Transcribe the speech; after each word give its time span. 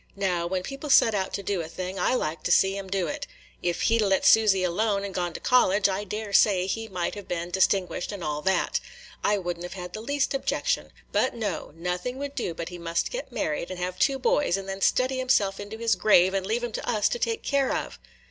Now, 0.17 0.47
when 0.47 0.63
people 0.63 0.89
set 0.89 1.13
out 1.13 1.31
to 1.35 1.43
do 1.43 1.61
a 1.61 1.67
thing, 1.67 1.99
I 1.99 2.15
like 2.15 2.41
to 2.45 2.51
see 2.51 2.75
'em 2.75 2.87
do 2.89 3.05
it. 3.05 3.27
If 3.61 3.83
he 3.83 3.99
'd 3.99 4.01
a 4.01 4.07
let 4.07 4.25
Susy 4.25 4.63
alone 4.63 5.03
and 5.03 5.13
gone 5.13 5.31
to 5.33 5.39
college, 5.39 5.87
I 5.87 6.05
dare 6.05 6.33
say 6.33 6.65
he 6.65 6.87
might 6.87 7.13
have 7.13 7.27
been 7.27 7.51
distinguished, 7.51 8.11
and 8.11 8.23
all 8.23 8.41
that. 8.41 8.79
I 9.23 9.37
would 9.37 9.57
n't 9.59 9.63
have 9.63 9.73
had 9.75 9.93
the 9.93 10.01
least 10.01 10.33
objection. 10.33 10.91
But 11.11 11.35
no, 11.35 11.71
nothing 11.75 12.17
would 12.17 12.33
do 12.33 12.55
but 12.55 12.69
he 12.69 12.79
must 12.79 13.11
get 13.11 13.31
married, 13.31 13.69
and 13.69 13.77
have 13.79 13.99
two 13.99 14.17
boys, 14.17 14.57
and 14.57 14.67
then 14.67 14.81
study 14.81 15.19
himself 15.19 15.59
into 15.59 15.77
his 15.77 15.93
grave, 15.93 16.33
and 16.33 16.47
leave 16.47 16.63
'em 16.63 16.71
to 16.71 16.89
us 16.89 17.07
to 17.09 17.19
take 17.19 17.43
care 17.43 17.71
of." 17.71 17.99